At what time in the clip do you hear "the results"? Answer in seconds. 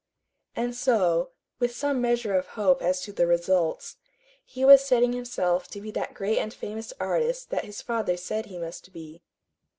3.13-3.97